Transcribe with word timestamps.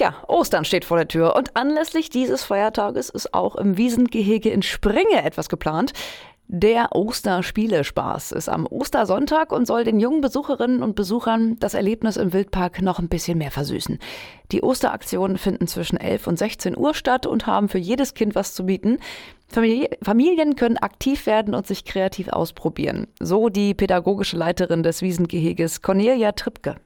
Tja, 0.00 0.14
Ostern 0.28 0.64
steht 0.64 0.86
vor 0.86 0.96
der 0.96 1.08
Tür 1.08 1.36
und 1.36 1.58
anlässlich 1.58 2.08
dieses 2.08 2.42
Feiertages 2.42 3.10
ist 3.10 3.34
auch 3.34 3.54
im 3.54 3.76
Wiesengehege 3.76 4.48
in 4.48 4.62
Springe 4.62 5.22
etwas 5.22 5.50
geplant. 5.50 5.92
Der 6.46 6.96
Osterspielespaß 6.96 8.32
ist 8.32 8.48
am 8.48 8.64
Ostersonntag 8.64 9.52
und 9.52 9.66
soll 9.66 9.84
den 9.84 10.00
jungen 10.00 10.22
Besucherinnen 10.22 10.82
und 10.82 10.96
Besuchern 10.96 11.58
das 11.60 11.74
Erlebnis 11.74 12.16
im 12.16 12.32
Wildpark 12.32 12.80
noch 12.80 12.98
ein 12.98 13.10
bisschen 13.10 13.36
mehr 13.36 13.50
versüßen. 13.50 13.98
Die 14.52 14.62
Osteraktionen 14.62 15.36
finden 15.36 15.66
zwischen 15.66 15.98
11 15.98 16.28
und 16.28 16.38
16 16.38 16.78
Uhr 16.78 16.94
statt 16.94 17.26
und 17.26 17.46
haben 17.46 17.68
für 17.68 17.76
jedes 17.76 18.14
Kind 18.14 18.34
was 18.34 18.54
zu 18.54 18.64
bieten. 18.64 19.00
Familien 19.50 20.56
können 20.56 20.78
aktiv 20.78 21.26
werden 21.26 21.54
und 21.54 21.66
sich 21.66 21.84
kreativ 21.84 22.28
ausprobieren. 22.28 23.06
So 23.20 23.50
die 23.50 23.74
pädagogische 23.74 24.38
Leiterin 24.38 24.82
des 24.82 25.02
Wiesengeheges 25.02 25.82
Cornelia 25.82 26.32
Trippke. 26.32 26.76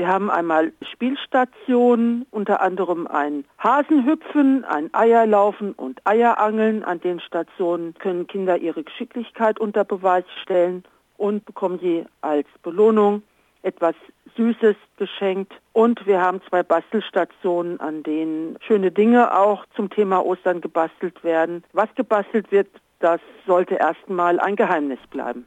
Wir 0.00 0.08
haben 0.08 0.30
einmal 0.30 0.72
Spielstationen, 0.80 2.24
unter 2.30 2.62
anderem 2.62 3.06
ein 3.06 3.44
Hasenhüpfen, 3.62 4.64
ein 4.64 4.88
Eierlaufen 4.94 5.72
und 5.72 6.00
Eierangeln. 6.06 6.84
An 6.84 7.00
den 7.00 7.20
Stationen 7.20 7.92
können 7.98 8.26
Kinder 8.26 8.56
ihre 8.56 8.82
Geschicklichkeit 8.82 9.60
unter 9.60 9.84
Beweis 9.84 10.24
stellen 10.40 10.84
und 11.18 11.44
bekommen 11.44 11.80
sie 11.82 12.06
als 12.22 12.46
Belohnung 12.62 13.22
etwas 13.60 13.94
Süßes 14.38 14.76
geschenkt. 14.96 15.52
Und 15.74 16.06
wir 16.06 16.22
haben 16.22 16.40
zwei 16.48 16.62
Bastelstationen, 16.62 17.78
an 17.78 18.02
denen 18.02 18.56
schöne 18.62 18.90
Dinge 18.92 19.36
auch 19.36 19.66
zum 19.76 19.90
Thema 19.90 20.24
Ostern 20.24 20.62
gebastelt 20.62 21.22
werden. 21.22 21.62
Was 21.74 21.94
gebastelt 21.94 22.50
wird, 22.50 22.68
das 23.00 23.20
sollte 23.46 23.74
erstmal 23.74 24.40
ein 24.40 24.56
Geheimnis 24.56 25.00
bleiben. 25.10 25.44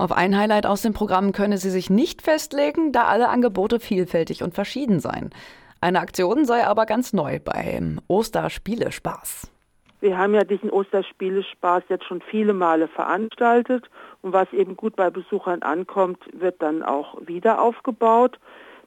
Auf 0.00 0.12
ein 0.12 0.34
Highlight 0.34 0.64
aus 0.64 0.80
dem 0.80 0.94
Programm 0.94 1.32
könne 1.32 1.58
sie 1.58 1.68
sich 1.68 1.90
nicht 1.90 2.22
festlegen, 2.22 2.90
da 2.90 3.04
alle 3.04 3.28
Angebote 3.28 3.78
vielfältig 3.78 4.42
und 4.42 4.54
verschieden 4.54 4.98
seien. 4.98 5.28
Eine 5.82 6.00
Aktion 6.00 6.46
sei 6.46 6.66
aber 6.66 6.86
ganz 6.86 7.12
neu 7.12 7.38
beim 7.38 8.00
Osterspielespaß. 8.08 9.52
Wir 10.00 10.16
haben 10.16 10.32
ja 10.32 10.44
diesen 10.44 10.70
Osterspielespaß 10.70 11.82
jetzt 11.90 12.06
schon 12.06 12.22
viele 12.22 12.54
Male 12.54 12.88
veranstaltet 12.88 13.90
und 14.22 14.32
was 14.32 14.50
eben 14.54 14.74
gut 14.74 14.96
bei 14.96 15.10
Besuchern 15.10 15.60
ankommt, 15.60 16.24
wird 16.32 16.62
dann 16.62 16.82
auch 16.82 17.18
wieder 17.26 17.60
aufgebaut. 17.60 18.38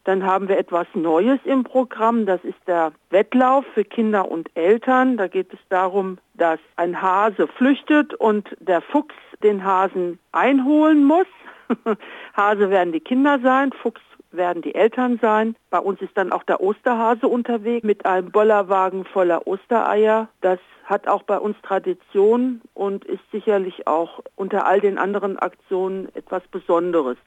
Dann 0.06 0.26
haben 0.26 0.50
wir 0.50 0.58
etwas 0.58 0.88
Neues 0.94 1.40
im 1.46 1.64
Programm, 1.64 2.26
das 2.26 2.44
ist 2.44 2.58
der 2.68 2.92
Wettlauf 3.10 3.66
für 3.74 3.86
Kinder 3.86 4.30
und 4.30 4.50
Eltern. 4.56 5.16
Da 5.16 5.28
geht 5.28 5.54
es 5.54 5.60
darum, 5.70 6.18
dass 6.34 6.60
ein 6.76 7.02
Hase 7.02 7.48
flüchtet 7.48 8.14
und 8.14 8.50
der 8.60 8.82
Fuchs 8.82 9.16
den 9.44 9.64
Hasen 9.64 10.20
einholen 10.34 11.06
muss. 11.06 11.28
Hase 12.36 12.70
werden 12.70 12.92
die 12.92 13.00
Kinder 13.00 13.40
sein, 13.42 13.72
Fuchs 13.72 14.02
werden 14.32 14.62
die 14.62 14.76
Eltern 14.76 15.20
sein. 15.22 15.56
Bei 15.70 15.80
uns 15.80 16.02
ist 16.02 16.18
dann 16.18 16.32
auch 16.32 16.44
der 16.44 16.60
Osterhase 16.60 17.28
unterwegs 17.28 17.86
mit 17.86 18.06
einem 18.06 18.32
Bollerwagen 18.32 19.06
voller 19.06 19.48
Ostereier. 19.48 20.28
Das 20.42 20.60
hat 20.86 21.08
auch 21.08 21.24
bei 21.24 21.38
uns 21.38 21.56
Tradition 21.62 22.62
und 22.74 23.06
ist 23.06 23.24
sicherlich 23.32 23.88
auch 23.88 24.20
unter 24.36 24.68
all 24.68 24.82
den 24.82 24.98
anderen 24.98 25.40
Aktionen 25.40 26.14
etwas 26.14 26.44
Besonderes. 26.48 27.18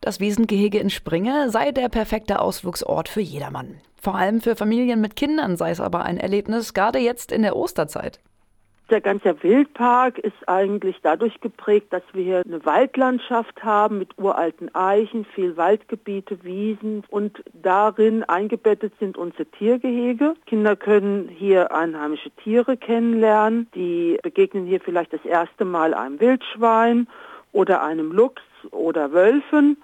Das 0.00 0.20
Wiesengehege 0.20 0.78
in 0.78 0.90
Springe 0.90 1.50
sei 1.50 1.72
der 1.72 1.88
perfekte 1.88 2.40
Ausflugsort 2.40 3.08
für 3.08 3.20
jedermann. 3.20 3.80
Vor 4.00 4.14
allem 4.14 4.40
für 4.40 4.54
Familien 4.54 5.00
mit 5.00 5.16
Kindern 5.16 5.56
sei 5.56 5.70
es 5.70 5.80
aber 5.80 6.04
ein 6.04 6.18
Erlebnis, 6.18 6.72
gerade 6.72 6.98
jetzt 6.98 7.32
in 7.32 7.42
der 7.42 7.56
Osterzeit. 7.56 8.20
Der 8.90 9.02
ganze 9.02 9.42
Wildpark 9.42 10.18
ist 10.18 10.48
eigentlich 10.48 10.96
dadurch 11.02 11.42
geprägt, 11.42 11.92
dass 11.92 12.02
wir 12.14 12.24
hier 12.24 12.42
eine 12.46 12.64
Waldlandschaft 12.64 13.62
haben 13.62 13.98
mit 13.98 14.16
uralten 14.16 14.74
Eichen, 14.74 15.26
viel 15.26 15.58
Waldgebiete, 15.58 16.42
Wiesen 16.42 17.04
und 17.10 17.42
darin 17.52 18.24
eingebettet 18.24 18.94
sind 18.98 19.18
unsere 19.18 19.44
Tiergehege. 19.44 20.36
Kinder 20.46 20.74
können 20.74 21.28
hier 21.28 21.74
einheimische 21.74 22.30
Tiere 22.42 22.78
kennenlernen. 22.78 23.68
Die 23.74 24.18
begegnen 24.22 24.64
hier 24.64 24.80
vielleicht 24.80 25.12
das 25.12 25.24
erste 25.24 25.66
Mal 25.66 25.92
einem 25.92 26.18
Wildschwein 26.18 27.08
oder 27.52 27.82
einem 27.82 28.10
Luchs 28.10 28.42
oder 28.70 29.12
Wölfen 29.12 29.76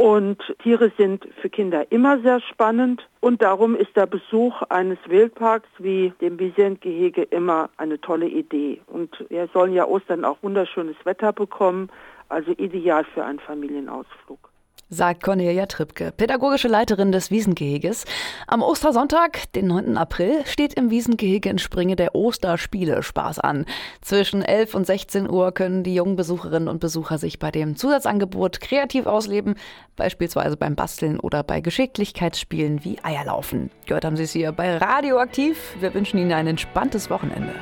und 0.00 0.38
Tiere 0.62 0.90
sind 0.96 1.28
für 1.42 1.50
Kinder 1.50 1.92
immer 1.92 2.18
sehr 2.22 2.40
spannend. 2.40 3.06
Und 3.20 3.42
darum 3.42 3.76
ist 3.76 3.94
der 3.96 4.06
Besuch 4.06 4.62
eines 4.70 4.96
Wildparks 5.06 5.68
wie 5.76 6.14
dem 6.22 6.38
Vicent-Gehege 6.38 7.24
immer 7.24 7.68
eine 7.76 8.00
tolle 8.00 8.26
Idee. 8.26 8.80
Und 8.86 9.26
wir 9.28 9.46
sollen 9.52 9.74
ja 9.74 9.84
Ostern 9.84 10.24
auch 10.24 10.38
wunderschönes 10.40 10.96
Wetter 11.04 11.34
bekommen, 11.34 11.90
also 12.30 12.52
ideal 12.52 13.04
für 13.12 13.22
einen 13.26 13.40
Familienausflug 13.40 14.49
sagt 14.90 15.22
Cornelia 15.22 15.66
Trippke, 15.66 16.12
pädagogische 16.12 16.68
Leiterin 16.68 17.12
des 17.12 17.30
Wiesengeheges. 17.30 18.04
Am 18.48 18.60
Ostersonntag, 18.60 19.52
den 19.52 19.68
9. 19.68 19.96
April, 19.96 20.44
steht 20.44 20.74
im 20.74 20.90
Wiesengehege 20.90 21.48
in 21.48 21.58
Springe 21.58 21.94
der 21.94 22.14
Osterspiele-Spaß 22.16 23.38
an. 23.38 23.64
Zwischen 24.02 24.42
11 24.42 24.74
und 24.74 24.86
16 24.86 25.30
Uhr 25.30 25.52
können 25.52 25.84
die 25.84 25.94
jungen 25.94 26.16
Besucherinnen 26.16 26.68
und 26.68 26.80
Besucher 26.80 27.18
sich 27.18 27.38
bei 27.38 27.52
dem 27.52 27.76
Zusatzangebot 27.76 28.60
kreativ 28.60 29.06
ausleben, 29.06 29.54
beispielsweise 29.94 30.56
beim 30.56 30.74
Basteln 30.74 31.20
oder 31.20 31.44
bei 31.44 31.60
Geschicklichkeitsspielen 31.60 32.84
wie 32.84 32.98
Eierlaufen. 33.02 33.70
Gehört 33.86 34.04
haben 34.04 34.16
Sie 34.16 34.24
es 34.24 34.32
hier 34.32 34.50
bei 34.50 34.76
Radioaktiv. 34.76 35.76
Wir 35.78 35.94
wünschen 35.94 36.18
Ihnen 36.18 36.32
ein 36.32 36.48
entspanntes 36.48 37.10
Wochenende. 37.10 37.54